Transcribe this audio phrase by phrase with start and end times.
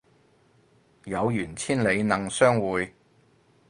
[1.05, 2.95] 有緣千里能相會